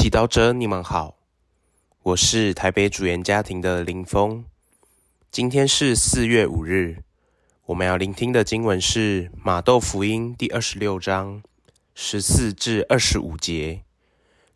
[0.00, 1.18] 祈祷者，你们好，
[2.04, 4.46] 我是台北主言家庭的林峰。
[5.30, 7.04] 今天是四月五日，
[7.66, 11.42] 我们要聆听的经文是马窦福音第二十六章
[11.94, 13.84] 十四至二十五节，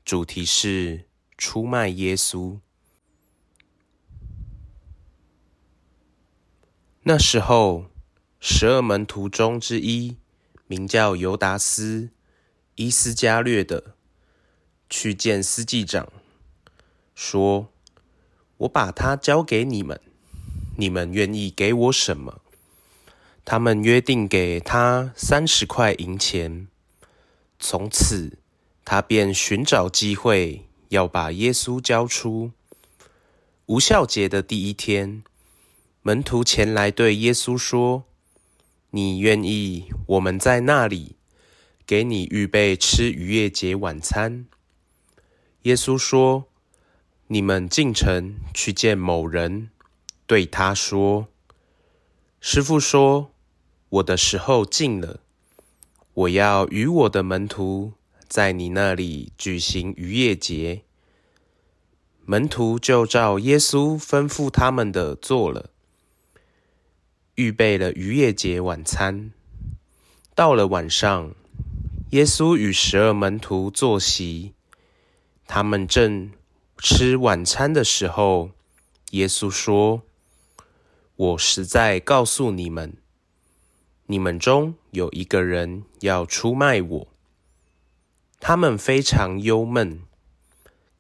[0.02, 1.04] 主题是
[1.36, 2.58] 出卖耶稣。
[7.02, 7.90] 那时候，
[8.40, 10.16] 十二门徒中之一，
[10.66, 12.00] 名叫犹达斯·
[12.76, 13.93] 伊斯加略的。
[14.96, 16.12] 去见司祭长，
[17.16, 17.66] 说
[18.58, 20.00] ：“我把他交给你们，
[20.76, 22.40] 你们愿意给我什么？”
[23.44, 26.68] 他们约定给他三十块银钱。
[27.58, 28.38] 从此，
[28.84, 32.52] 他便寻找机会要把耶稣交出。
[33.66, 35.24] 无效节的第一天，
[36.02, 38.04] 门徒前来对耶稣说
[38.92, 41.16] ：“你愿意我们在那里
[41.84, 44.46] 给你预备吃逾越节晚餐？”
[45.64, 46.44] 耶稣说
[47.28, 49.70] ：“你们进城去见某人，
[50.26, 51.28] 对他说
[52.38, 53.30] ：‘师傅说，
[53.88, 55.20] 我的时候近了，
[56.12, 57.94] 我要与我的门徒
[58.28, 60.82] 在你那里举行逾越节。’
[62.26, 65.70] 门徒就照耶稣吩咐他们的做了，
[67.36, 69.30] 预备了逾越节晚餐。
[70.34, 71.34] 到了晚上，
[72.10, 74.52] 耶稣与十二门徒坐席。”
[75.46, 76.32] 他们正
[76.78, 78.50] 吃晚餐的时候，
[79.10, 80.02] 耶稣说
[81.16, 82.96] ：“我实在告诉你们，
[84.06, 87.08] 你们中有一个人要出卖我。”
[88.40, 90.02] 他们非常忧闷，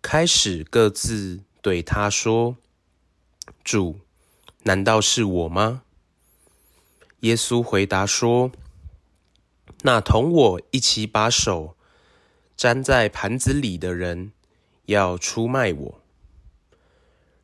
[0.00, 2.56] 开始各自对他说
[3.64, 4.00] ：“主，
[4.62, 5.82] 难道是我吗？”
[7.20, 8.52] 耶稣回答说
[9.82, 11.76] ：“那同我一起把手
[12.56, 14.32] 粘在盘子里的人。”
[14.86, 16.00] 要出卖我，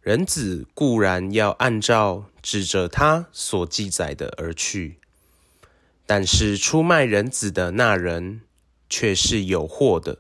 [0.00, 4.98] 人子固然要按照指着他所记载的而去，
[6.04, 8.42] 但是出卖人子的那人
[8.88, 10.18] 却是有祸的。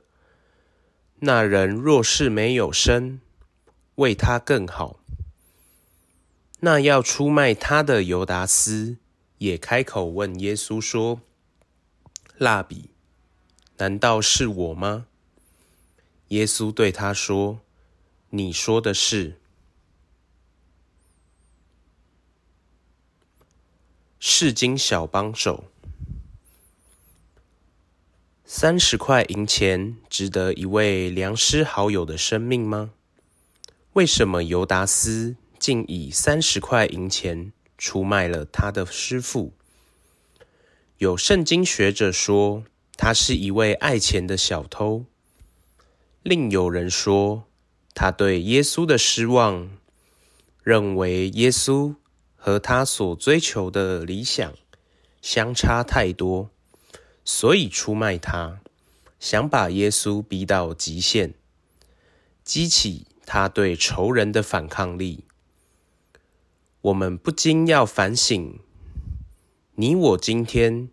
[1.20, 3.20] 那人若是没有生，
[3.96, 5.00] 为他更好。
[6.60, 8.96] 那要出卖他的犹达斯
[9.38, 11.20] 也开口问耶稣说
[12.38, 12.90] ：“蜡笔，
[13.76, 15.06] 难道是我吗？”
[16.30, 17.60] 耶稣对他说
[18.30, 19.40] ：“你说的是。”
[24.22, 25.64] 市经小帮手，
[28.44, 32.92] 三十块银钱值得一位良师好友的生命吗？
[33.94, 39.52] 为什么犹达斯竟以三十块银钱出卖了他的师傅？
[40.98, 42.62] 有圣经学者说，
[42.96, 45.06] 他是一位爱钱的小偷。
[46.22, 47.44] 另有人说，
[47.94, 49.70] 他对耶稣的失望，
[50.62, 51.94] 认为耶稣
[52.36, 54.52] 和他所追求的理想
[55.22, 56.50] 相差太多，
[57.24, 58.60] 所以出卖他，
[59.18, 61.32] 想把耶稣逼到极限，
[62.44, 65.24] 激起他对仇人的反抗力。
[66.82, 68.58] 我们不禁要反省：
[69.76, 70.90] 你我今天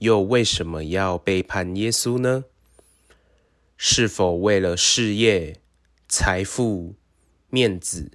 [0.00, 2.44] 又为什么要背叛耶稣呢？
[3.76, 5.60] 是否为了事业、
[6.08, 6.94] 财富、
[7.50, 8.12] 面子、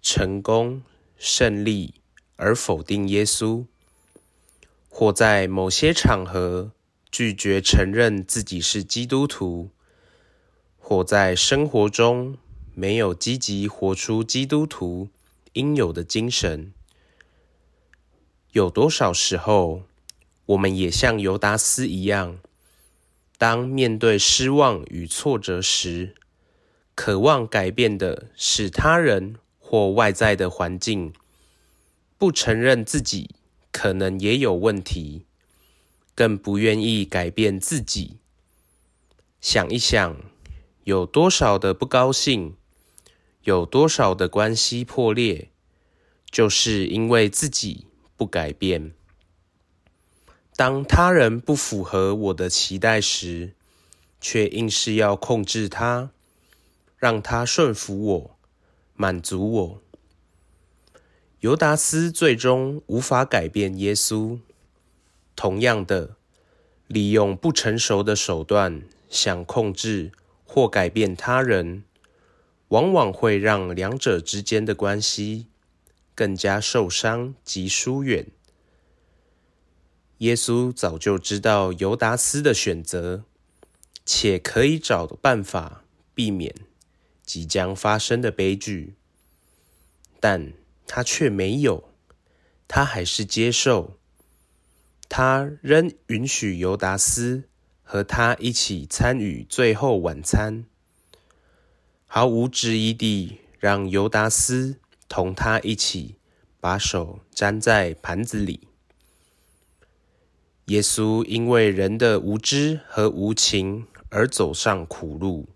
[0.00, 0.82] 成功、
[1.18, 1.94] 胜利
[2.36, 3.66] 而否定耶稣？
[4.88, 6.72] 或在某些场合
[7.10, 9.70] 拒绝承认自己是基督徒？
[10.78, 12.36] 或在生活中
[12.74, 15.08] 没有积极活出基督徒
[15.52, 16.72] 应有的精神？
[18.52, 19.82] 有多少时候，
[20.46, 22.38] 我们也像犹达斯一样？
[23.40, 26.14] 当面对失望与挫折时，
[26.94, 31.14] 渴望改变的是他人或外在的环境，
[32.18, 33.30] 不承认自己
[33.72, 35.24] 可能也有问题，
[36.14, 38.18] 更不愿意改变自己。
[39.40, 40.16] 想一想，
[40.84, 42.54] 有多少的不高兴，
[43.44, 45.48] 有多少的关系破裂，
[46.30, 47.86] 就是因为自己
[48.18, 48.92] 不改变。
[50.56, 53.54] 当他人不符合我的期待时，
[54.20, 56.10] 却硬是要控制他，
[56.98, 58.36] 让他顺服我，
[58.94, 59.82] 满足我。
[61.40, 64.38] 犹达斯最终无法改变耶稣。
[65.34, 66.16] 同样的，
[66.86, 70.12] 利用不成熟的手段想控制
[70.44, 71.84] 或改变他人，
[72.68, 75.46] 往往会让两者之间的关系
[76.14, 78.26] 更加受伤及疏远。
[80.20, 83.24] 耶稣早就知道犹达斯的选择，
[84.04, 85.82] 且可以找办法
[86.14, 86.54] 避免
[87.24, 88.96] 即将发生的悲剧，
[90.20, 90.52] 但
[90.86, 91.88] 他却没有，
[92.68, 93.96] 他还是接受，
[95.08, 97.44] 他仍允许犹达斯
[97.82, 100.66] 和他一起参与最后晚餐，
[102.06, 104.78] 毫无质疑地让犹达斯
[105.08, 106.16] 同他一起
[106.60, 108.69] 把手沾在盘子里。
[110.70, 115.48] 耶稣因为人的无知和无情而走上苦路，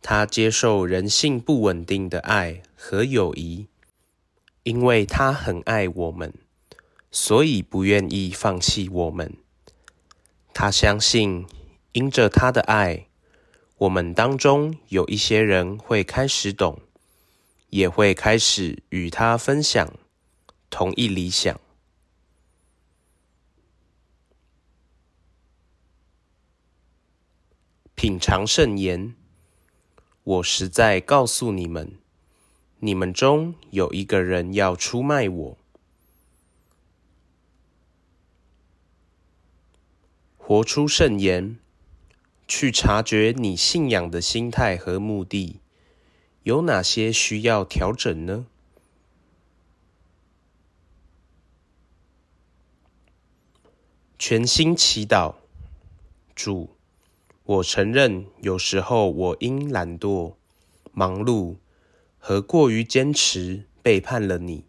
[0.00, 3.66] 他接受人性不稳定的爱和友谊，
[4.62, 6.32] 因为他很爱我们，
[7.10, 9.34] 所以不愿意放弃我们。
[10.54, 11.44] 他相信，
[11.92, 13.08] 因着他的爱，
[13.76, 16.80] 我们当中有一些人会开始懂，
[17.68, 19.92] 也会开始与他分享
[20.70, 21.60] 同一理想。
[27.98, 29.16] 品尝圣言，
[30.22, 31.98] 我实在告诉你们，
[32.78, 35.58] 你们中有一个人要出卖我。
[40.36, 41.58] 活出圣言，
[42.46, 45.58] 去察觉你信仰的心态和目的，
[46.44, 48.46] 有哪些需要调整呢？
[54.16, 55.34] 全心祈祷，
[56.36, 56.77] 主。
[57.48, 60.34] 我承认，有时候我因懒惰、
[60.92, 61.56] 忙碌
[62.18, 64.64] 和过于坚持背叛了你，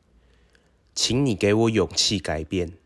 [0.96, 2.79] 请你给我勇气改变。